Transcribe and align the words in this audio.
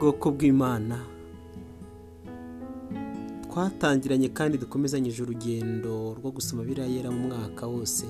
bwoko 0.00 0.30
bw'imana. 0.32 0.98
Twatangiranye 3.44 4.28
kandi 4.32 4.58
dukomezanyije 4.58 5.22
urugendo 5.22 6.14
rwo 6.18 6.30
gusoma 6.32 6.64
biriya 6.64 6.86
yera 6.88 7.10
mu 7.10 7.28
mwaka 7.28 7.66
wose. 7.66 8.06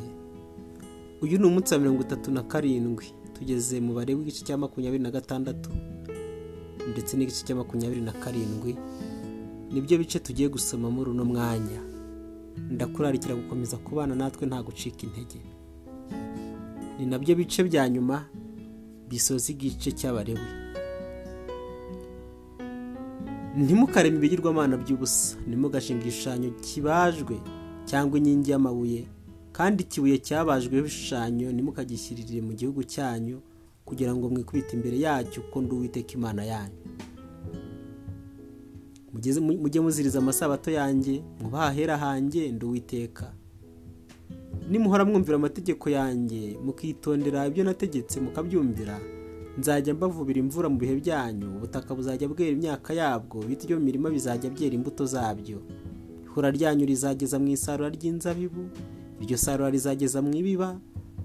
Uyu 1.23 1.39
ni 1.39 1.47
umunsi 1.47 1.75
wa 1.75 1.81
mirongo 1.81 2.03
itatu 2.03 2.31
na 2.31 2.43
karindwi. 2.43 3.07
Tugeze 3.35 3.81
mu 3.81 3.95
bare 3.95 4.15
w'igice 4.15 4.45
cya 4.45 4.57
makumyabiri 4.59 5.03
na 5.03 5.11
gatandatu 5.11 5.71
ndetse 6.93 7.17
n'igice 7.17 7.43
cya 7.47 7.57
makumyabiri 7.57 8.01
na 8.01 8.13
karindwi. 8.13 8.77
Nibyo 9.73 9.99
bice 9.99 10.19
tugiye 10.19 10.49
gusoma 10.49 10.91
muri 10.91 11.11
uno 11.11 11.25
mwanya. 11.25 11.81
Ndakurarikira 12.71 13.35
gukomeza 13.35 13.77
kubana 13.77 14.15
natwe 14.15 14.47
nta 14.47 14.63
gucika 14.63 15.03
intege. 15.03 15.41
Ni 16.99 17.07
na 17.07 17.19
byo 17.19 17.35
bice 17.35 17.65
bya 17.65 17.89
nyuma 17.89 18.25
bisoza 19.09 19.51
igice 19.53 19.91
cy'abarewe 19.93 20.60
ntimukareme 23.63 24.17
ibigirwamana 24.19 24.75
by'ubusa. 24.83 25.37
Ntimugashinga 25.49 26.03
igishushanyo 26.03 26.51
kibajwe 26.65 27.37
cyangwa 27.89 28.15
inkingi 28.19 28.51
y'amabuye. 28.53 29.03
Kandi 29.57 29.83
ikibuye 29.85 30.17
cyabajweho 30.27 30.81
ibishushanyo 30.85 31.47
ntimukagishyirire 31.53 32.41
mu 32.47 32.53
gihugu 32.59 32.81
cyanyu 32.95 33.37
kugira 33.85 34.15
ngo 34.15 34.25
mwikubite 34.33 34.73
imbere 34.77 34.97
yacyo 35.07 35.39
uko 35.43 35.57
ndi 35.63 35.73
uwiteka 35.75 36.13
imana 36.19 36.43
yanyu. 36.53 36.81
Mujye 39.63 39.81
muziriza 39.81 40.19
amasabato 40.23 40.71
yanjye 40.71 41.23
mwubahahera 41.41 41.95
hanjye 41.99 42.53
ndi 42.53 42.65
uwiteka. 42.67 43.27
Nimuhora 44.71 45.05
mwumvira 45.05 45.37
amategeko 45.37 45.91
yanjye 45.91 46.59
mukitondera 46.65 47.47
ibyo 47.51 47.65
nategetse 47.65 48.21
mukabyumvira. 48.21 48.97
Nzajya 49.59 49.95
mbavubira 49.95 50.39
imvura 50.41 50.69
mu 50.69 50.79
bihe 50.79 50.95
byanyu 51.01 51.47
ubutaka 51.57 51.95
buzajya 51.95 52.29
bwera 52.29 52.53
imyaka 52.57 52.91
yabwo 52.95 53.43
ibiti 53.45 53.67
byo 53.67 53.77
mu 53.79 53.85
mirima 53.85 54.09
bizajya 54.11 54.51
byera 54.51 54.75
imbuto 54.75 55.05
zabyo. 55.07 55.59
Ihura 56.25 56.51
ryanyu 56.51 56.87
rizageza 56.87 57.39
mu 57.39 57.49
isarura 57.51 57.91
ry'inzabibu 57.91 58.63
iryo 59.21 59.37
sarura 59.37 59.71
rizageza 59.71 60.23
mu 60.23 60.31
ibiba 60.35 60.79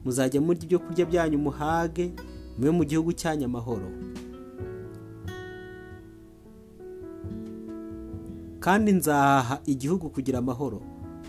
muzajya 0.06 0.42
murya 0.42 0.64
ibyo 0.66 0.80
kurya 0.84 1.06
byanyu 1.06 1.38
muhage 1.38 2.12
mube 2.58 2.72
mu 2.72 2.84
gihugu 2.84 3.12
cyanyu 3.14 3.46
amahoro. 3.46 3.88
Kandi 8.59 8.92
nzahaha 8.92 9.62
igihugu 9.66 10.09
kugira 10.09 10.40
amahoro. 10.42 10.81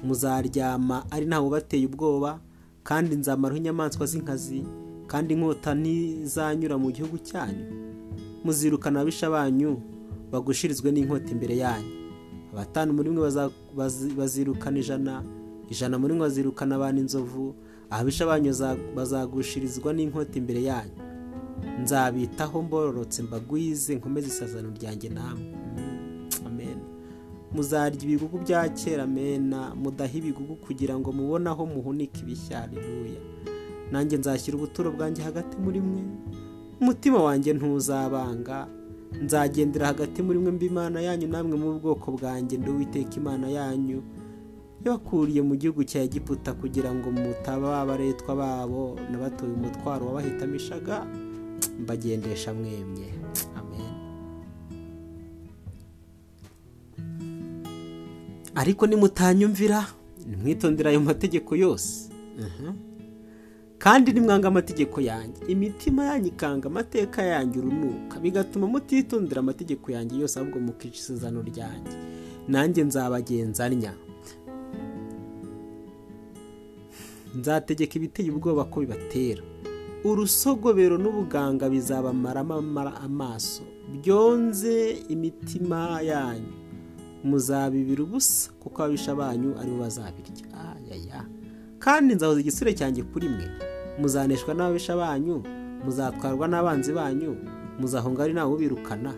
Muzaryama 0.05 1.05
ari 1.11 1.27
ntawe 1.27 1.47
ubateye 1.47 1.87
ubwoba 1.87 2.41
kandi 2.85 3.17
nzamaraho 3.17 3.59
inyamaswa 3.61 4.07
z'inkazi 4.07 4.65
kandi 5.07 5.35
inkota 5.35 5.75
ntizanyura 5.75 6.79
mu 6.79 6.91
gihugu 6.93 7.19
cyanyu. 7.19 7.65
Muzirukana 8.45 9.01
ababisha 9.01 9.31
banyu 9.31 9.81
bagushirizwe 10.33 10.93
n'inkota 10.93 11.31
imbere 11.33 11.57
yanyu. 11.57 11.93
Abatanu 12.53 12.93
muri 12.93 13.11
mwe 13.11 13.31
bazirukana 14.17 14.79
ijana 14.79 15.23
ijana 15.71 15.99
muri 15.99 16.13
mwe 16.15 16.21
bazirukana 16.27 16.75
abantu 16.77 17.01
inzovu 17.01 17.55
ababisha 17.91 18.27
banyu 18.27 18.53
bazagushirizwa 18.97 19.93
n'inkota 19.93 20.39
imbere 20.39 20.63
yanyu. 20.63 20.99
Nzabitaho 21.83 22.63
mbororotse 22.63 23.23
mbagwize 23.23 23.95
nkomeze 23.95 24.27
isezerano 24.29 24.71
ryanjye 24.79 25.09
namwe. 25.09 25.53
Muzarya 27.55 28.03
ibigugu 28.03 28.39
bya 28.39 28.69
kera 28.69 29.07
mena 29.07 29.75
mudaha 29.75 30.13
ibigugu 30.19 30.57
kugira 30.57 30.99
ngo 30.99 31.13
mubone 31.13 31.49
aho 31.51 31.67
muhunika 31.67 32.19
ibishya. 32.21 32.61
Haleluya 32.61 33.21
nanjye 33.93 34.17
nzashyira 34.19 34.57
ubuturo 34.57 34.91
bwanjye 34.93 35.23
hagati 35.23 35.57
muri 35.57 35.81
mwe. 35.81 36.03
Umutima 36.81 37.19
wanjye 37.23 37.53
ntuzabanga. 37.53 38.69
Nzagendera 39.23 39.87
hagati 39.87 40.23
muri 40.23 40.39
mwe 40.39 40.53
imana 40.67 41.01
yanyu 41.01 41.27
namwe 41.29 41.57
mu 41.57 41.79
bwoko 41.81 42.13
bwanjye 42.17 42.59
ndi 42.59 42.71
uwiteka 42.71 43.15
imana 43.17 43.47
yanyu. 43.49 44.03
Yabakuriye 44.85 45.43
mu 45.43 45.55
gihugu 45.57 45.83
cya 45.85 46.03
egiputa 46.07 46.53
kugira 46.55 46.95
ngo 46.95 47.11
mutaba 47.11 47.81
abaretwa 47.83 48.35
babo 48.37 48.95
nabatoye 49.11 49.53
umutwaro 49.53 50.07
wabahitamishaga 50.07 51.07
mbagendesha 51.83 52.55
mwemye. 52.55 53.09
Amen. 53.59 53.93
Ariko 58.55 58.87
nimutanyumvira 58.87 59.87
nimwitondera 60.27 60.91
ayo 60.91 61.01
mategeko 61.01 61.57
yose. 61.57 62.11
Kandi 63.79 64.13
nimwanga 64.13 64.49
amategeko 64.49 65.01
yanjye. 65.01 65.41
Imitima 65.49 66.05
yanyu 66.05 66.27
ikanga 66.27 66.67
amateka 66.69 67.23
yanjye 67.23 67.59
urunuka. 67.59 68.21
Bigatuma 68.21 68.67
mutitondera 68.67 69.41
amategeko 69.41 69.93
yanjye 69.93 70.19
yose 70.21 70.39
ahubwo 70.41 70.59
mukica 70.61 70.97
isezerano 70.99 71.43
ryanjye. 71.43 71.97
Nanjye 72.49 72.85
nzabagenza 72.85 73.69
nya 73.69 73.93
nzategeka 77.39 77.95
ibiteye 77.99 78.31
ubwoba 78.31 78.65
ko 78.65 78.81
bibatera. 78.81 79.43
Urusogobero 80.05 80.97
n'ubuganga 80.99 81.69
bizabamaramo 81.69 82.81
amaso. 83.07 83.63
Byonze 83.93 84.75
imitima 85.09 86.01
yanyu. 86.03 86.53
Muzabibira 87.25 88.03
ubusa 88.03 88.51
kuko 88.61 88.77
ababisha 88.83 89.15
banyu 89.15 89.51
ari 89.61 89.71
bo 89.71 89.79
bazabirya. 89.85 90.47
Kandi 91.79 92.15
nzahoza 92.15 92.41
igisure 92.41 92.73
cyanjye 92.75 93.03
kuri 93.03 93.29
mwe. 93.29 93.47
Muzaneshwa 94.01 94.55
n'ababisha 94.55 94.97
banyu 94.97 95.43
muzatwarwa 95.85 96.49
n'abanzi 96.49 96.93
banyu 96.93 97.37
muzahunga 97.81 98.23
ari 98.25 98.33
ntawe 98.33 98.53
ubirukana. 98.55 99.13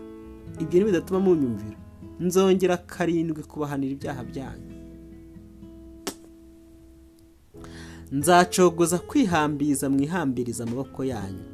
Ibyo 0.62 0.76
ntibidatuma 0.80 1.20
munyumvira. 1.20 1.78
Nzongera 2.20 2.76
karindwi 2.76 3.42
kubahanira 3.42 3.92
ibyaha 3.94 4.22
byanyu. 4.24 4.70
Nzacogoza 8.12 8.98
kwihambiza 8.98 9.90
mwihambiriza 9.90 10.64
amaboko 10.64 11.04
yanyu. 11.04 11.44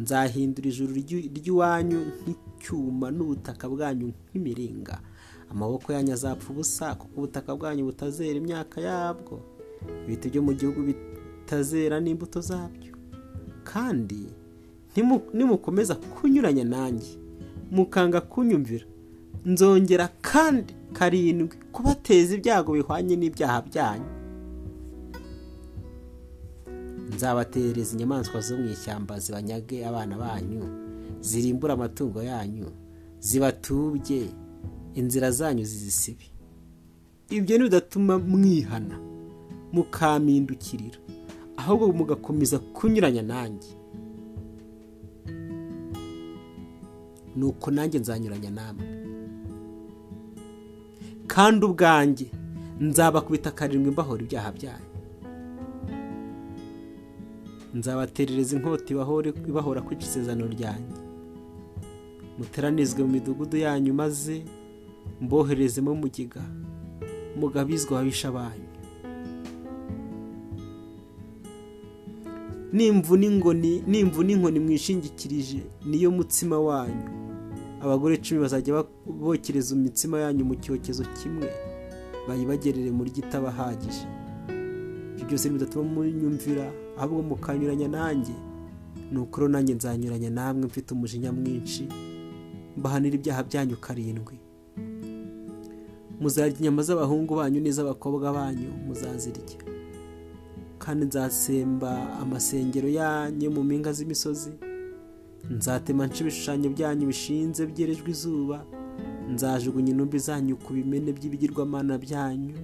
Nzahindura 0.00 0.68
ijuru 0.68 0.92
ry'iwanyu 1.36 2.00
nk'icyuma 2.22 3.10
n'ubutaka 3.10 3.64
bwanyu 3.68 4.06
nk'imiringa. 4.12 4.96
Amaboko 5.50 5.92
yanyu 5.92 6.12
azapfa 6.12 6.48
ubusa 6.52 6.94
kuko 6.94 7.14
ubutaka 7.18 7.50
bwanyu 7.56 7.84
butazera 7.88 8.36
imyaka 8.42 8.80
yabwo. 8.80 9.40
Ibiti 10.06 10.28
byo 10.30 10.42
mu 10.42 10.52
gihugu 10.54 10.80
bitazera 10.82 12.00
n'imbuto 12.00 12.40
zabyo. 12.40 12.92
Kandi 13.64 14.20
nimukomeza 15.34 15.94
kunyuranya 15.94 16.64
nanjye. 16.64 17.12
Mukanga 17.70 18.20
kunyumvira. 18.20 18.84
Nzongera 19.46 20.08
kandi 20.22 20.74
karindwi 20.92 21.56
kubateza 21.72 22.34
ibyago 22.36 22.72
bihwanye 22.76 23.16
n'ibyaha 23.16 23.62
byanyu. 23.68 24.10
Nzabatereza 27.14 27.92
inyamaswa 27.94 28.40
zo 28.40 28.56
mu 28.56 28.68
ishyamba 28.70 29.18
zibanyage 29.20 29.86
abana 29.86 30.14
banyu 30.18 30.62
zirimbura 31.20 31.74
amatungo 31.74 32.22
yanyu 32.22 32.66
zibatubye 33.20 34.20
inzira 34.94 35.30
zanyu 35.30 35.64
zizisibe. 35.64 36.24
Ibyo 37.30 37.56
ntibidatuma 37.56 38.18
mwihana. 38.18 38.96
Mukamindukirira 39.72 40.98
ahubwo 41.56 41.92
mugakomeza 41.92 42.58
kunyuranya 42.58 43.22
nanjye. 43.22 43.70
Nuko 47.36 47.70
nanjye 47.70 47.98
nzanyuranya 47.98 48.50
namwe. 48.50 48.84
Kandi 51.26 51.64
ubwanjye 51.66 52.26
nzabakubita 52.80 53.50
karindwi 53.50 53.90
mbahora 53.92 54.22
ibyaha 54.22 54.52
byanyu. 54.52 54.90
Nzabaterereza 57.74 58.56
inkota 58.56 58.88
ibahora 59.48 59.80
kwica 59.82 60.04
isezerano 60.04 60.46
ryanjye. 60.46 61.00
Muteranizwe 62.38 63.00
mu 63.04 63.10
midugudu 63.12 63.56
yanyu 63.56 63.94
maze 63.94 64.44
mboherezemo 65.20 65.94
mugiga 65.94 66.42
mugabizwa 67.36 67.92
ababisha 68.00 68.28
banyu. 68.32 68.71
Nimvu 72.72 73.16
n'inkoni 74.22 74.60
mwishingikirije 74.60 75.62
niyo 75.86 76.10
mutsima 76.10 76.58
wanyu. 76.60 77.08
Abagore 77.82 78.14
icumi 78.14 78.40
bazajya 78.40 78.84
bokereza 79.06 79.74
imitsima 79.74 80.20
yanyu 80.20 80.44
mu 80.44 80.54
cyokezo 80.54 81.04
kimwe 81.22 81.48
bayibagerere 82.28 82.90
muri 82.90 83.10
itabahagije 83.10 84.06
ibyo 85.14 85.26
byose 85.26 85.50
bidatuma 85.50 85.84
munyumvira 85.94 86.72
ahubwo 86.98 87.22
mukanyuranya 87.22 87.88
nanjye. 87.88 88.34
Ni 89.12 89.18
ukuri 89.18 89.48
nanjye 89.52 89.74
nzanyuranya 89.74 90.30
namwe 90.30 90.66
mfite 90.66 90.94
umujinya 90.94 91.32
mwinshi 91.32 91.88
mbahanira 92.76 93.14
ibyaha 93.16 93.42
byanyu 93.42 93.76
karindwi. 93.76 94.36
Muzarya 96.20 96.56
inyama 96.58 96.82
z'abahungu 96.82 97.34
banyu 97.36 97.60
n'iz'abakobwa 97.60 98.32
banyu 98.32 98.70
muzazirya 98.86 99.58
kandi 100.82 101.06
nzasemba 101.06 101.92
amasengero 102.22 102.88
yanyu 102.88 103.50
mu 103.54 103.62
mpinga 103.64 103.92
z'imisozi. 103.96 104.50
Nzatema 105.56 106.06
nce 106.06 106.20
ibishushanyo 106.22 106.68
byanyu 106.74 107.04
bishinze 107.06 107.66
byerejwe 107.70 108.10
izuba. 108.10 108.58
Nzajugunya 109.32 109.90
intumbi 109.92 110.18
zanyu 110.18 110.54
ku 110.64 110.70
bimene 110.76 111.10
by'ibigirwamana 111.16 111.94
byanyu. 112.04 112.54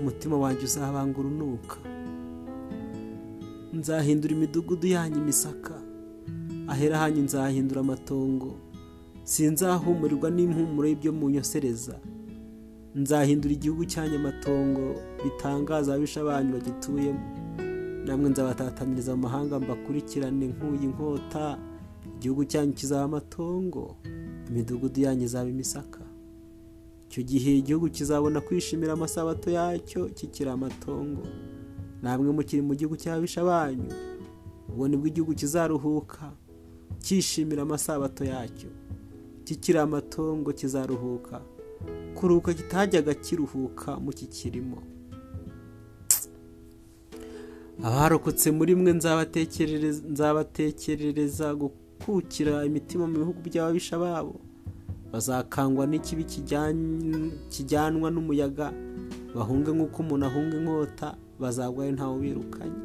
Umutima 0.00 0.36
wanjye 0.42 0.64
uzabanga 0.64 1.16
urunuka. 1.20 1.76
Nzahindura 3.78 4.32
imidugudu 4.34 4.86
yanyu 4.86 5.16
imisaka. 5.22 5.74
Ahera 6.68 6.98
hanyu 6.98 7.22
nzahindura 7.26 7.80
amatongo. 7.80 8.50
Sinzahumurirwa 9.24 10.28
n'impumuro 10.30 10.86
y'ibyo 10.88 11.12
munyosereza. 11.12 11.94
Nzahindura 12.94 13.52
igihugu 13.54 13.82
cyanyu 13.92 14.16
amatongo. 14.22 14.86
Bitangaza 15.24 15.92
ababisha 15.92 16.24
banyu 16.24 16.52
bagituyemo. 16.52 17.20
Namwe 18.06 18.30
nzabatataniriza 18.30 19.16
mu 19.16 19.22
mahanga 19.22 19.60
mbakurikirane 19.60 20.46
nkuye 20.46 20.82
inkota 20.84 21.58
igihugu 22.16 22.44
cyanyu 22.44 22.72
kizaba 22.72 23.04
amatongo 23.04 23.96
imidugudu 24.48 25.00
yanyu 25.00 25.24
izaba 25.24 25.48
imisaka. 25.50 26.00
Icyo 27.08 27.22
gihe 27.22 27.50
igihugu 27.58 27.88
kizabona 27.90 28.40
kwishimira 28.40 28.92
amasabato 28.92 29.50
yacyo 29.50 30.08
kikiri 30.08 30.50
amatongo. 30.50 31.22
Namwe 32.02 32.32
mukiri 32.32 32.62
mu 32.62 32.74
gihugu 32.74 32.96
cy'ababisha 32.96 33.44
banyu 33.44 33.86
ubwo 34.68 34.88
ni 34.88 34.96
bwo 34.96 35.06
igihugu 35.06 35.34
kizaruhuka 35.34 36.32
cyishimira 37.04 37.62
amasabato 37.62 38.24
yacyo. 38.24 38.70
Kikiri 39.44 39.78
amatongo 39.78 40.52
kizaruhuka 40.52 41.40
kuruhuka 42.14 42.54
kitajyaga 42.54 43.14
kiruhuka 43.14 43.96
mu 44.00 44.10
kikirimo. 44.10 44.82
Abarokotse 47.80 48.50
muri 48.50 48.74
mwe 48.74 48.92
nzabatekerereza 50.12 51.54
gukukira 51.54 52.64
imitima 52.68 53.06
mu 53.06 53.16
bihugu 53.18 53.40
by'ababisha 53.48 53.98
babo. 53.98 54.36
Bazakangwa 55.12 55.86
n'ikibi 55.86 56.24
kijyanwa 57.52 58.08
n'umuyaga. 58.10 58.72
Bahunge 59.34 59.70
nk'uko 59.72 60.02
umuntu 60.02 60.24
ahunga 60.26 60.56
inkota 60.56 61.08
bazagwayo 61.40 61.92
ntawe 61.92 62.14
ubirukanye. 62.16 62.80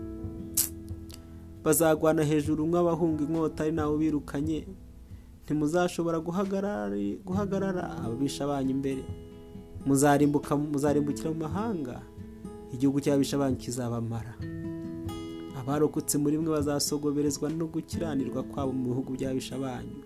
Bazagwana 1.64 2.24
hejuru 2.24 2.62
nk'abahunga 2.68 3.22
inkota 3.24 3.64
ari 3.64 3.72
ntawe 3.76 3.94
ubirukanye. 3.96 4.60
Ntimuzashobora 5.44 6.20
guhagarara 7.28 7.84
ababisha 8.04 8.48
banyu 8.48 8.72
imbere 8.76 9.04
muzarimbukira 9.88 11.30
mu 11.32 11.40
mahanga. 11.48 12.02
Igihugu 12.74 13.00
cy'ababisha 13.00 13.38
banyu 13.40 13.56
kizabamara. 13.56 14.34
Abarokotse 15.68 16.18
muri 16.18 16.38
mwe 16.38 16.50
bazasogoberezwa 16.52 17.50
no 17.50 17.68
gukiranirwa 17.68 18.44
kwabo 18.44 18.72
mu 18.72 18.84
bihugu 18.90 19.12
by'ababisha 19.20 19.58
banyu 19.60 20.00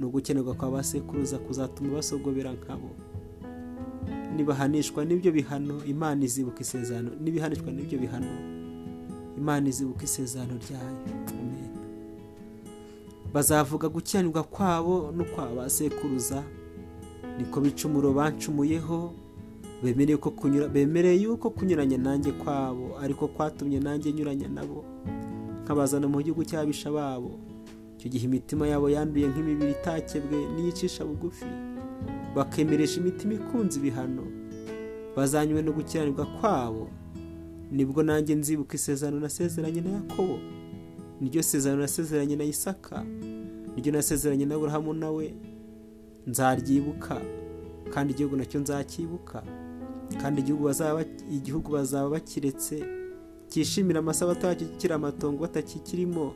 no 0.00 0.08
gukenerwa 0.08 0.54
kwa 0.54 0.70
basekuruza 0.70 1.38
kuzatuma 1.38 1.94
basogobera 1.94 2.52
nkabo. 2.52 2.90
Nibahanishwa 4.36 5.04
n'ibyo 5.04 5.32
bihano 5.32 5.84
imana 5.84 6.24
izibuka 6.24 6.60
isezerano 6.64 7.10
nibihanishwa 7.20 7.68
n'ibyo 7.72 7.98
bihano 8.00 8.32
imana 9.36 9.68
izibuka 9.68 10.04
isezerano 10.08 10.56
ryayo. 10.64 10.98
Bazavuga 13.32 13.88
gukiranirwa 13.88 14.42
kwabo 14.42 15.12
no 15.16 15.24
kwa 15.24 15.46
basekuruza 15.56 16.42
niko 17.38 17.60
bicumuro 17.60 18.12
bancumuyeho 18.12 19.12
bemereye 19.82 21.22
yuko 21.22 21.50
kunyuranya 21.50 21.98
nanjye 21.98 22.32
kwabo 22.32 22.98
ariko 23.00 23.28
kwatumye 23.28 23.80
nanjye 23.80 24.12
nyuranya 24.12 24.48
nabo. 24.48 24.84
Nkabazana 25.64 26.08
mu 26.08 26.22
gihugu 26.22 26.44
cy'ababisha 26.44 26.90
babo. 26.92 27.38
Icyo 27.98 28.08
gihe 28.10 28.24
imitima 28.26 28.66
yabo 28.68 28.90
yanduye 28.90 29.26
nk'imibiri 29.28 29.70
itakebwe 29.78 30.38
n'iyicisha 30.54 31.04
bugufi. 31.04 31.46
Bakemeresha 32.34 33.00
imitima 33.00 33.34
ikunze 33.34 33.78
ibihano. 33.78 34.22
Bazanywe 35.16 35.62
no 35.62 35.72
gukiranirwa 35.72 36.26
kwabo. 36.40 36.88
Nibwo 37.70 38.02
nanjye 38.02 38.34
nzibuka 38.34 38.74
isezerano 38.74 39.20
nasezeranye 39.20 39.80
na 39.80 39.90
yakobo. 39.90 40.38
Niryo 41.20 41.42
sezerano 41.42 41.80
nasezeranye 41.82 42.36
na 42.36 42.44
isaka. 42.44 43.04
Niryo 43.76 43.92
nasezeranye 43.92 44.46
na 44.46 44.58
burahamu 44.58 44.94
nawe 44.94 45.34
nzaryibuka 46.26 47.20
kandi 47.94 48.12
igihugu 48.12 48.36
na 48.36 48.44
cyo 48.44 48.60
nzacyibuka. 48.60 49.42
Kandi 50.20 50.40
igihugu 51.30 51.72
bazaba 51.72 52.08
bakiretse 52.10 52.84
cyishimira 53.48 53.98
amasabato 54.00 54.46
yacyo 54.46 54.66
kikiri 54.68 54.94
amatongo 54.94 55.42
batakikirimo 55.42 56.32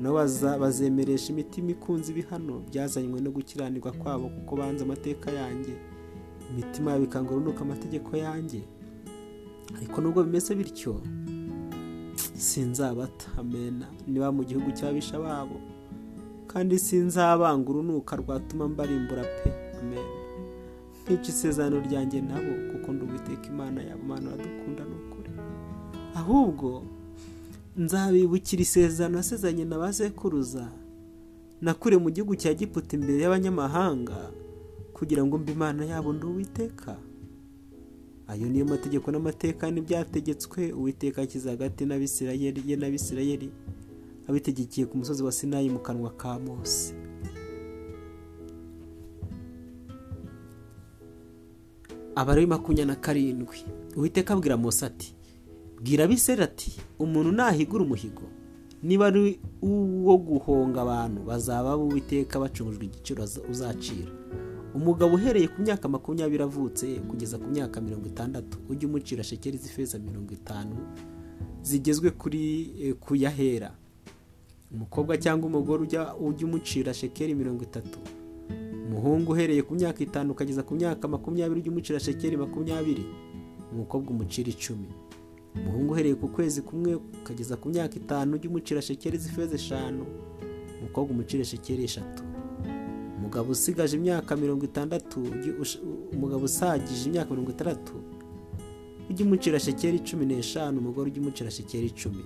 nabo 0.00 0.16
bazemeresha 0.60 1.32
imitima 1.32 1.70
ikunze 1.70 2.12
ibihano 2.12 2.62
byazanywe 2.68 3.20
no 3.20 3.30
gukiranirwa 3.30 3.92
kwabo 3.92 4.28
kuko 4.28 4.56
banze 4.56 4.84
amateka 4.84 5.30
yanjye. 5.30 5.74
Imitima 6.50 6.90
yabo 6.92 7.04
ikanga 7.04 7.30
urunuka 7.30 7.60
amategeko 7.60 8.16
yanjye. 8.16 8.60
Ariko 9.76 10.00
nubwo 10.00 10.22
bimeze 10.24 10.54
bityo 10.54 11.00
sinzabata. 12.34 13.26
Amena 13.38 13.86
niba 14.06 14.32
mu 14.32 14.42
gihugu 14.44 14.72
cy'ababisha 14.72 15.18
babo. 15.18 15.60
Kandi 16.46 16.78
sinzabanga 16.78 17.70
urunuka 17.70 18.16
rwatuma 18.16 18.68
mbarimbura 18.68 19.22
pe. 19.22 19.48
Amena 19.80 20.19
nk'icyo 21.10 21.30
isezerano 21.34 21.80
ryanjye 21.82 22.20
nabo 22.22 22.52
kuko 22.70 22.92
nduwiteka 22.92 23.46
imana 23.50 23.82
yabo 23.82 24.02
imana 24.02 24.30
baradukunda 24.30 24.82
ni 24.84 24.94
ukuri. 24.94 25.30
Ahubwo 26.14 26.84
nzabibukira 27.76 28.62
isezerano 28.62 29.16
nasezeranye 29.18 29.64
na 29.64 29.78
ba 29.78 29.92
sekuruza 29.92 30.70
nakure 31.60 31.96
mu 31.98 32.10
gihugu 32.14 32.38
cya 32.38 32.54
giputa 32.54 32.94
imbere 32.96 33.18
y'abanyamahanga 33.22 34.30
kugira 34.94 35.26
ngo 35.26 35.34
mbe 35.38 35.52
imana 35.52 35.82
yabo 35.84 36.12
nduwiteka 36.12 36.94
ayo 38.30 38.46
niyo 38.48 38.64
mategeko 38.64 39.10
n'amateka 39.10 39.66
n'ibyategetswe 39.70 40.72
uwiteka 40.72 41.22
akiza 41.22 41.50
hagati 41.50 41.82
n'abisirayeli 41.86 42.62
ye 42.70 42.76
n'abisirayeli 42.78 43.50
abitegekeye 44.30 44.86
ku 44.86 44.94
musozi 44.98 45.22
wa 45.26 45.32
sinayi 45.32 45.70
mu 45.74 45.82
kanwa 45.82 46.10
ka 46.14 46.38
mose. 46.38 46.94
Abari 52.20 52.46
makumyabiri 52.46 52.86
na 52.86 52.96
karindwi. 52.96 53.58
Uwiteka 53.96 54.34
abwira 54.34 54.56
mose 54.56 54.86
ati 54.86 55.14
bwira 55.80 56.04
abisirayeli 56.04 56.44
ati 56.44 56.70
umuntu 56.98 57.32
nahigura 57.32 57.84
umuhigo. 57.84 58.22
Niba 58.82 59.06
ari 59.06 59.40
uwo 59.62 60.16
guhonga 60.18 60.82
abantu 60.82 61.20
bazaba 61.28 61.76
b'uwiteka 61.78 62.40
bacungujwe 62.40 62.84
igiciro 62.88 63.24
uzacira 63.50 64.08
umugabo 64.74 65.14
uhereye 65.14 65.48
ku 65.48 65.58
myaka 65.62 65.88
makumyabiri 65.88 66.42
avutse 66.42 66.86
kugeza 67.08 67.38
ku 67.38 67.46
myaka 67.50 67.80
mirongo 67.80 68.06
itandatu 68.06 68.58
ujye 68.70 68.86
umucira 68.88 69.22
shekeri 69.24 69.58
z'ifeza 69.58 69.98
mirongo 69.98 70.32
itanu 70.32 70.76
zigezwe 71.62 72.10
kuri 72.14 72.42
ku 73.02 73.16
yahera 73.18 73.74
umukobwa 74.72 75.18
cyangwa 75.18 75.46
umugore 75.50 75.82
ujya 75.82 76.46
umucira 76.46 76.94
shekeri 76.94 77.34
mirongo 77.34 77.62
itatu 77.66 77.98
umuhungu 78.90 79.32
uhereye 79.32 79.62
ku 79.62 79.74
myaka 79.74 80.02
itanu 80.02 80.32
ukageza 80.34 80.62
ku 80.66 80.74
myaka 80.74 81.08
makumyabiri 81.08 81.60
ujya 81.60 81.72
umucira 81.72 82.00
shekeri 82.00 82.36
makumyabiri. 82.36 83.04
Umukobwa 83.72 84.10
umucira 84.10 84.48
icumi. 84.50 84.88
Umuhungu 85.56 85.92
uhereye 85.94 86.14
ku 86.14 86.28
kwezi 86.28 86.62
kumwe 86.62 86.94
ukageza 86.98 87.54
ku 87.56 87.68
myaka 87.70 87.94
itanu 87.96 88.34
ujya 88.34 88.50
umucira 88.50 88.82
shekeri 88.82 89.18
z'ifeza 89.18 89.54
eshanu. 89.54 90.06
Umukobwa 90.80 91.10
umucira 91.14 91.44
shekeri 91.44 91.84
eshatu. 91.84 92.22
Umugabo 93.18 93.52
usigaje 93.52 93.96
imyaka 93.96 94.36
mirongo 94.36 94.64
itandatu 94.64 95.22
umugabo 96.12 96.44
usagije 96.44 97.06
imyaka 97.08 97.30
mirongo 97.30 97.50
itandatu 97.50 97.92
ujya 99.10 99.26
umucira 99.26 99.60
shekeri 99.60 99.98
cumi 100.00 100.26
n'eshanu 100.26 100.78
umugore 100.80 101.10
ujya 101.10 101.22
umucira 101.22 101.50
shekeri 101.50 101.86
icumi. 101.86 102.24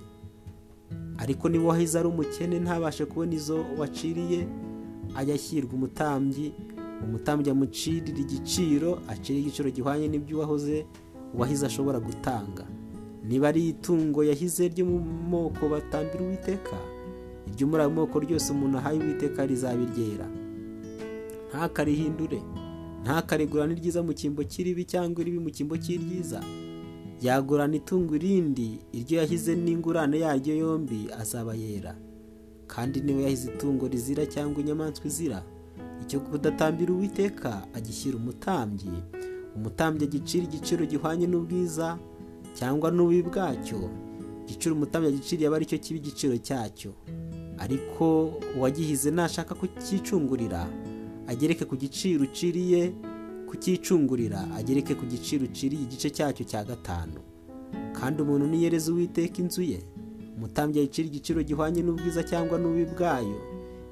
Ariko 1.17 1.49
niba 1.49 1.65
wahize 1.67 1.99
ari 1.99 2.07
umukene 2.07 2.59
ntabashe 2.59 3.05
kubona 3.05 3.33
izo 3.35 3.65
waciriye. 3.77 4.47
Ajya 5.15 5.35
ashyirwa 5.35 5.73
umutambyi 5.73 6.53
umutambyi 7.05 7.49
amucirira 7.51 8.19
igiciro 8.25 8.99
acira 9.07 9.39
igiciro 9.39 9.69
gihwanye 9.71 10.07
n'ibyo 10.07 10.37
uwahoze 10.37 10.85
uwahize 11.33 11.65
ashobora 11.65 11.99
gutanga. 11.99 12.63
Niba 13.27 13.47
ari 13.49 13.69
itungo 13.73 14.23
yahize 14.23 14.67
ryo 14.69 14.85
mu 14.85 14.99
moko 15.01 15.65
batambira 15.69 16.21
uwiteka 16.23 16.77
iryo 17.49 17.65
muri 17.67 17.81
ayo 17.81 17.89
moko 17.91 18.15
ryose 18.21 18.47
umuntu 18.53 18.77
ahaye 18.77 18.99
uwiteka 19.01 19.45
rizaba 19.45 19.81
iryera 19.83 20.27
ntakarihindure 21.49 22.39
ntakaregurane 23.03 23.73
ryiza 23.79 24.01
mu 24.05 24.13
cyimbo 24.13 24.41
cy'iribi 24.43 24.83
cyangwa 24.85 25.21
iribi 25.21 25.39
mu 25.39 25.49
cyimbo 25.55 25.75
cy'iryiza 25.77 26.39
yagurana 27.21 27.75
itungo 27.81 28.11
irindi 28.19 28.69
iryo 28.97 29.15
yahize 29.21 29.51
n'ingurane 29.55 30.17
yaryo 30.25 30.53
yombi 30.61 30.99
azaba 31.21 31.53
yera. 31.55 31.93
Kandi 32.67 33.01
niba 33.01 33.21
yahize 33.21 33.47
itungo 33.51 33.87
rizira 33.87 34.25
cyangwa 34.25 34.61
inyamaswa 34.61 35.05
izira 35.07 35.39
icyo 36.01 36.19
kudatambira 36.19 36.93
uwiteka 36.93 37.67
agishyira 37.73 38.17
umutambyi. 38.17 38.91
Umutambyi 39.55 40.03
agicira 40.05 40.43
igiciro 40.43 40.85
gihwanye 40.85 41.27
n'ubwiza 41.27 41.97
cyangwa 42.53 42.91
n'ububi 42.91 43.21
bwacyo. 43.23 43.79
Igiciro 44.45 44.75
umutambyi 44.75 45.09
agiciriye 45.09 45.47
aba 45.47 45.55
ari 45.55 45.65
cyo 45.65 45.77
kiba 45.77 45.97
igiciro 45.99 46.35
cyacyo. 46.37 46.91
Ariko 47.57 48.33
uwagihize 48.57 49.11
nashaka 49.11 49.55
kucyicungurira 49.55 50.67
agereke 51.27 51.65
ku 51.65 51.75
giciro 51.79 52.23
uciriye 52.27 52.91
kucyicungurira 53.49 54.51
agereke 54.57 54.95
ku 54.95 55.05
giciro 55.05 55.45
uciriye 55.45 55.83
igice 55.87 56.09
cyacyo 56.09 56.43
cya 56.45 56.63
gatanu. 56.63 57.19
Kandi 57.95 58.21
umuntu 58.21 58.45
niyereza 58.47 58.91
uwiteka 58.91 59.37
inzu 59.41 59.61
ye 59.63 59.79
umutambyi 60.37 60.77
yayicira 60.79 61.07
igiciro 61.07 61.39
gihwanye 61.43 61.81
n'ubwiza 61.83 62.23
cyangwa 62.23 62.55
n'ububi 62.59 62.85
bwayo. 62.93 63.37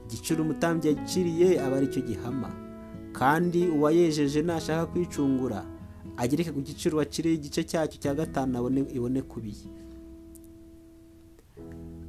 Igiciro 0.07 0.39
umutambyi 0.43 0.85
yayiciriye 0.89 1.47
aba 1.63 1.75
ari 1.77 1.87
cyo 1.93 2.01
gihama. 2.01 2.49
Kandi 3.13 3.67
uwayejeje 3.75 4.41
nashaka 4.41 4.85
kwicungura 4.91 5.65
agereke 6.17 6.51
ku 6.51 6.61
giciro 6.61 6.97
waciriye 6.97 7.35
igice 7.35 7.61
cyacyo 7.63 7.97
cya 8.01 8.13
gatanu 8.13 8.85
ibone 8.93 9.21
kubiye 9.21 9.65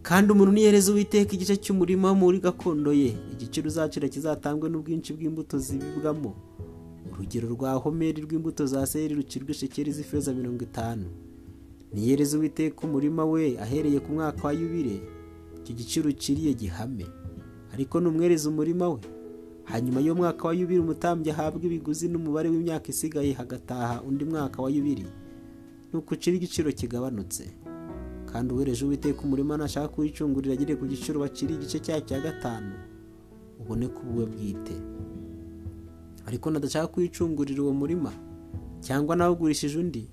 kandi 0.04 0.32
umuntu 0.32 0.52
niyereza 0.52 0.92
uwiteka 0.92 1.32
igice 1.34 1.56
cy'umurima 1.56 2.12
muri 2.14 2.36
gakondo 2.40 2.92
ye 2.92 3.16
igiciro 3.32 3.66
uzacira 3.72 4.08
kizatangwe 4.08 4.68
n'ubwinshi 4.68 5.12
bw'imbuto 5.16 5.56
zibibwamo. 5.58 6.32
Urugero 7.12 7.48
rwa 7.48 7.72
homeri 7.80 8.20
rw'imbuto 8.26 8.66
za 8.66 8.84
seri 8.86 9.14
rucirwa 9.14 9.54
shekeri 9.54 9.92
z'ifeza 9.96 10.34
mirongo 10.36 10.60
itanu. 10.68 11.06
Niyereza 11.94 12.38
uwiteka 12.38 12.86
umurima 12.86 13.24
we 13.24 13.58
ahereye 13.60 14.00
ku 14.00 14.12
mwaka 14.12 14.46
wa 14.48 14.52
yubire 14.52 15.00
icyo 15.60 15.72
giciro 15.74 16.08
uciriye 16.10 16.54
gihame. 16.54 17.06
Ariko 17.74 18.00
numwereza 18.00 18.48
umurima 18.50 18.88
we 18.88 18.98
hanyuma 19.64 20.00
y'uwo 20.00 20.14
mwaka 20.14 20.48
wa 20.48 20.54
yubiri 20.54 20.80
umutambyi 20.80 21.30
ahabwa 21.30 21.62
ibiguzi 21.64 22.08
n'umubare 22.08 22.48
w'imyaka 22.48 22.88
isigaye 22.90 23.32
hagataha 23.32 24.02
undi 24.02 24.24
mwaka 24.24 24.62
wa 24.62 24.70
yubiri 24.70 25.06
nuko 25.92 26.14
ucira 26.14 26.36
igiciro 26.36 26.72
kigabanutse. 26.72 27.44
Kandi 28.32 28.54
uwereje 28.54 28.84
uwiteka 28.84 29.20
umurima 29.22 29.56
nashaka 29.56 29.88
kuwicungurira 29.88 30.52
agere 30.54 30.76
ku 30.76 30.86
giciro 30.86 31.20
baciriye 31.20 31.58
igice 31.58 31.78
cyayo 31.80 32.00
cya 32.04 32.20
gatanu 32.20 32.72
ubone 33.60 33.86
ko 33.88 34.00
ubuwe 34.02 34.26
bwite. 34.26 34.74
Ariko 36.26 36.50
nadashaka 36.50 36.86
kuwicungurira 36.86 37.62
uwo 37.62 37.72
murima 37.72 38.12
cyangwa 38.80 39.16
nawe 39.16 39.32
ugurishije 39.32 39.78
undi 39.78 40.08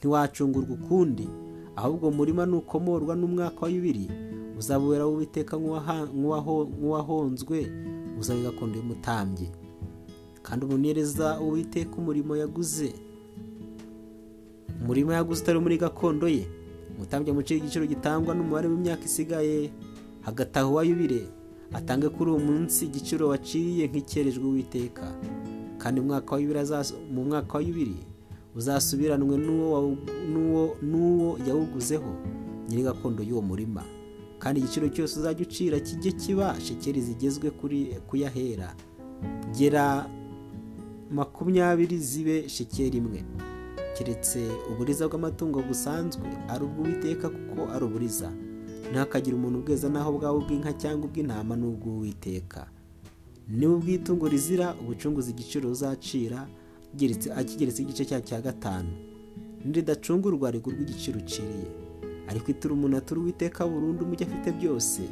ntiwacungurwa 0.00 0.72
ukundi 0.74 1.28
ahubwo 1.76 2.08
umurima 2.08 2.46
nukomorwa 2.48 3.12
n'umwaka 3.16 3.60
wa 3.60 3.68
yubiri 3.68 4.08
uzabubera 4.58 5.04
w'uwiteka 5.06 5.56
nk'uwahonzwe 5.56 7.58
uzaba 8.20 8.40
gakondo 8.40 8.78
y'umutambyi. 8.78 9.48
Kandi 10.42 10.64
umunyereza 10.66 11.40
uwiteka 11.40 11.96
umurimo 11.96 12.36
yaguze 12.36 12.92
umurimo 14.82 15.12
yaguze 15.12 15.42
utari 15.42 15.58
muri 15.60 15.78
gakondo 15.78 16.28
ye. 16.28 16.44
Umutambyi 16.96 17.30
amucira 17.30 17.60
igiciro 17.60 17.86
gitangwa 17.86 18.34
n'umubare 18.34 18.68
w'imyaka 18.68 19.04
isigaye 19.04 19.70
hagataha 20.20 20.66
uwa 20.68 20.84
yubire 20.84 21.28
atange 21.72 22.08
kuri 22.08 22.30
uwo 22.30 22.38
munsi 22.40 22.84
igiciro 22.84 23.28
waciriye 23.28 23.86
nk'icyerejwe 23.88 24.44
uwiteka. 24.44 25.06
Kandi 25.78 26.00
mu 26.00 26.06
mwaka 27.24 27.54
wa 27.56 27.62
yubiri 27.62 27.96
uzasubiranwe 28.56 29.36
n'uwo 30.82 31.38
yawuguzeho 31.46 32.10
nyiri 32.68 32.82
gakondo 32.82 33.22
y'uwo 33.22 33.42
murima. 33.42 33.82
Kandi 34.38 34.60
igiciro 34.60 34.88
cyose 34.88 35.18
uzajya 35.20 35.42
ucira 35.46 35.80
kijye 35.80 36.12
kiba 36.12 36.56
shekeri 36.60 37.00
zigezwe 37.02 37.50
kuyahera. 38.08 38.74
Gera 39.58 40.08
makumyabiri 41.10 41.98
zibe 41.98 42.48
shekeri 42.48 42.98
imwe. 42.98 43.24
Keretse 43.98 44.48
uburiza 44.72 45.08
bw'amatungo 45.08 45.62
busanzwe 45.62 46.24
ari 46.48 46.64
ubw'uwiteka 46.64 47.28
kuko 47.28 47.68
ari 47.72 47.84
uburiza. 47.84 48.32
Ntihakagire 48.90 49.36
umuntu 49.36 49.58
ubweza 49.60 49.88
naho 49.88 50.12
bwaba 50.16 50.38
ubw'inka 50.40 50.72
cyangwa 50.72 51.06
ubw'intama 51.06 51.56
n'ubw'uwiteka. 51.56 52.66
Niba 53.48 53.72
ubw'itungo 53.76 54.28
rizira 54.28 54.74
ubucunguzi 54.80 55.30
igiciro 55.30 55.70
uzacira 55.70 56.48
akigeretse 57.36 57.82
igice 57.82 58.04
cyayo 58.04 58.22
cya 58.24 58.40
gatanu. 58.40 58.88
Niridacungurwa 59.64 60.50
rigurwa 60.50 60.80
igiciro 60.80 61.18
uciriye 61.20 61.68
ariko 62.28 62.50
itura 62.50 62.74
umuntu 62.74 62.96
atura 62.96 63.20
uwiteka 63.20 63.66
burundu 63.66 64.06
mu 64.06 64.14
byo 64.14 64.26
afite 64.26 64.48
byose 64.58 65.02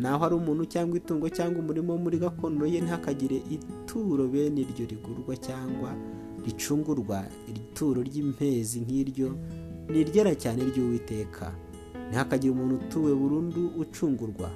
naho 0.00 0.24
ari 0.24 0.34
umuntu 0.34 0.64
cyangwa 0.64 0.96
itungo 0.96 1.28
cyangwa 1.28 1.60
umurimo 1.60 1.92
wo 1.92 1.98
muri 1.98 2.18
gakondo 2.18 2.66
ye 2.66 2.80
ntihakagire 2.80 3.38
ituro 3.56 4.26
bene 4.28 4.60
iryo 4.64 4.86
rigurwa 4.88 5.36
cyangwa 5.36 5.92
ricungurwa 6.44 7.24
ituro 7.52 8.02
ry'impezi 8.02 8.80
nk'iryo 8.80 9.28
ni 9.92 10.00
iryera 10.00 10.32
cyane 10.34 10.64
ry'uwiteka. 10.64 11.52
Ntihakagire 12.08 12.50
umuntu 12.52 12.74
utuwe 12.80 13.12
burundu 13.14 13.60
ucungurwa 13.78 14.50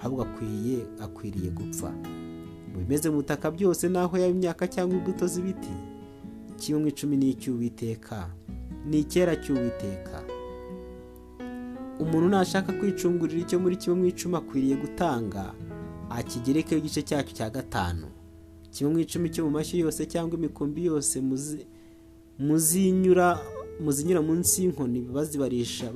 ahubwo 0.00 0.22
akwiye 0.22 0.78
akwiriye 1.00 1.50
gupfa. 1.50 1.90
Mu 2.70 2.76
bimeze 2.84 3.08
mu 3.10 3.16
butaka 3.24 3.50
byose 3.50 3.88
naho 3.88 4.14
yaba 4.20 4.30
imyaka 4.36 4.68
cyangwa 4.68 4.96
imbuto 5.00 5.26
z'ibiti 5.26 5.72
kimwe 6.56 6.80
mu 6.82 6.88
icumi 6.88 7.16
ni 7.16 7.30
icy'uwiteka 7.30 8.30
ni 8.88 8.98
icyera 9.00 9.36
cy'uwiteka. 9.36 10.24
Umuntu 12.00 12.28
nashaka 12.28 12.72
kwicungurira 12.72 13.40
icyo 13.40 13.58
muri 13.62 13.76
kimwe 13.76 13.96
mu 14.00 14.06
icumi 14.12 14.34
akwiriye 14.36 14.76
gutanga 14.76 15.54
akigerekeho 16.10 16.78
igice 16.80 17.02
cyacyo 17.02 17.32
cya 17.36 17.48
gatanu. 17.50 18.06
Kimwe 18.70 18.92
mu 18.92 18.98
icumi 19.00 19.30
cyo 19.32 19.44
mu 19.44 19.50
mashyi 19.56 19.78
yose 19.80 20.06
cyangwa 20.06 20.36
imikumbi 20.38 20.84
yose 20.84 21.16
muzinyura 22.38 23.38
muzinyura 23.80 24.20
munsi 24.22 24.62
y'inkoni 24.62 25.00
bazibarisha 25.14 25.90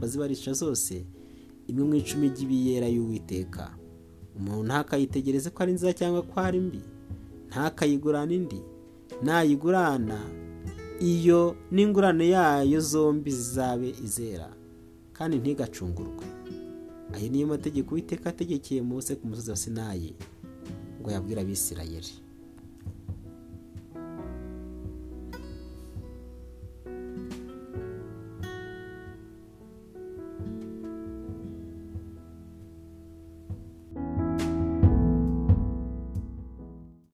bazibarisha 0.00 0.52
zose 0.52 1.04
imwe 1.68 1.84
mu 1.84 1.94
icumi 1.94 2.28
ry'ibiyera 2.32 2.86
y'uwiteka. 2.88 3.70
Umuntu 4.36 4.62
ntakayitegereze 4.66 5.50
ko 5.50 5.62
ari 5.62 5.72
nziza 5.72 5.92
cyangwa 5.92 6.22
ko 6.26 6.34
ari 6.40 6.60
mbi 6.60 6.80
ntakayigurane 7.48 8.34
indi. 8.34 8.60
Nayigurana 9.22 10.18
iyo 11.00 11.56
n'ingurane 11.70 12.28
yayo 12.28 12.80
zombi 12.80 13.30
zizabe 13.30 13.88
izera 14.04 14.48
kandi 15.12 15.38
ntigacungurwe. 15.38 16.24
Ayo 17.14 17.28
niyo 17.28 17.46
mategeko 17.46 17.90
uwiteka 17.94 18.30
ategekeye 18.30 18.82
Mose 18.82 19.14
ku 19.16 19.26
musozi 19.26 19.50
wa 19.50 19.56
sinayi 19.56 20.14
ngo 21.00 21.10
yabwire 21.10 21.40
abisirayeli. 21.40 22.12